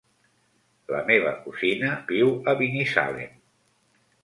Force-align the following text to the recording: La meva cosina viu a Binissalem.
La 0.93 1.01
meva 1.09 1.33
cosina 1.43 1.93
viu 2.13 2.33
a 2.53 2.57
Binissalem. 2.65 3.39